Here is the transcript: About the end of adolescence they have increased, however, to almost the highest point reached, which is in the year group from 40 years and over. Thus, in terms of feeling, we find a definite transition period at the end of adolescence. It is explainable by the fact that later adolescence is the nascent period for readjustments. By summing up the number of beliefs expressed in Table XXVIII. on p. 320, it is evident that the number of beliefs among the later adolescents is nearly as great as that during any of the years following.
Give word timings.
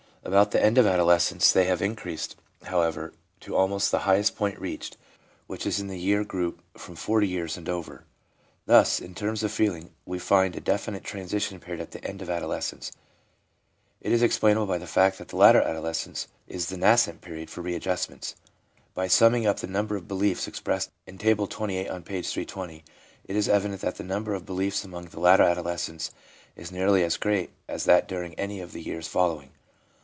About 0.23 0.51
the 0.51 0.63
end 0.63 0.77
of 0.77 0.85
adolescence 0.85 1.51
they 1.51 1.65
have 1.65 1.81
increased, 1.81 2.35
however, 2.65 3.11
to 3.39 3.55
almost 3.55 3.89
the 3.89 4.01
highest 4.05 4.35
point 4.35 4.59
reached, 4.59 4.95
which 5.47 5.65
is 5.65 5.79
in 5.79 5.87
the 5.87 5.97
year 5.97 6.23
group 6.23 6.61
from 6.77 6.95
40 6.95 7.27
years 7.27 7.57
and 7.57 7.67
over. 7.67 8.05
Thus, 8.67 8.99
in 8.99 9.15
terms 9.15 9.41
of 9.41 9.51
feeling, 9.51 9.89
we 10.05 10.19
find 10.19 10.55
a 10.55 10.61
definite 10.61 11.03
transition 11.03 11.59
period 11.59 11.81
at 11.81 11.89
the 11.89 12.05
end 12.05 12.21
of 12.21 12.29
adolescence. 12.29 12.91
It 13.99 14.11
is 14.11 14.21
explainable 14.21 14.67
by 14.67 14.77
the 14.77 14.85
fact 14.85 15.17
that 15.17 15.33
later 15.33 15.59
adolescence 15.59 16.27
is 16.47 16.67
the 16.67 16.77
nascent 16.77 17.21
period 17.21 17.49
for 17.49 17.61
readjustments. 17.63 18.35
By 18.93 19.07
summing 19.07 19.47
up 19.47 19.57
the 19.61 19.65
number 19.65 19.95
of 19.95 20.07
beliefs 20.07 20.47
expressed 20.47 20.91
in 21.07 21.17
Table 21.17 21.45
XXVIII. 21.47 21.89
on 21.89 22.03
p. 22.03 22.21
320, 22.21 22.83
it 23.25 23.35
is 23.35 23.49
evident 23.49 23.81
that 23.81 23.95
the 23.95 24.03
number 24.03 24.35
of 24.35 24.45
beliefs 24.45 24.83
among 24.83 25.05
the 25.05 25.19
later 25.19 25.43
adolescents 25.43 26.11
is 26.55 26.71
nearly 26.71 27.03
as 27.03 27.17
great 27.17 27.49
as 27.67 27.85
that 27.85 28.07
during 28.07 28.35
any 28.35 28.59
of 28.61 28.71
the 28.71 28.83
years 28.83 29.07
following. 29.07 29.49